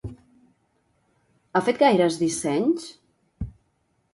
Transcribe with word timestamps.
Ha 1.53 1.61
fet 1.67 1.79
gaires 1.83 2.17
dissenys? 2.23 2.89